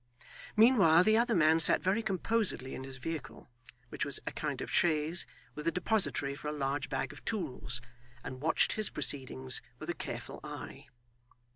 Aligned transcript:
Meanwhile, 0.57 1.03
the 1.03 1.15
other 1.15 1.35
man 1.35 1.59
sat 1.59 1.83
very 1.83 2.01
composedly 2.01 2.73
in 2.73 2.85
his 2.85 2.97
vehicle, 2.97 3.47
which 3.89 4.03
was 4.03 4.19
a 4.25 4.31
kind 4.31 4.59
of 4.59 4.71
chaise 4.71 5.27
with 5.53 5.67
a 5.67 5.71
depository 5.71 6.33
for 6.33 6.47
a 6.47 6.51
large 6.53 6.89
bag 6.89 7.13
of 7.13 7.23
tools, 7.23 7.81
and 8.23 8.41
watched 8.41 8.73
his 8.73 8.89
proceedings 8.89 9.61
with 9.77 9.91
a 9.91 9.93
careful 9.93 10.39
eye. 10.43 10.87